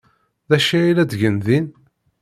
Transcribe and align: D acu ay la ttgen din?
D 0.49 0.51
acu 0.55 0.73
ay 0.79 0.91
la 0.95 1.03
ttgen 1.05 1.37
din? 1.45 1.65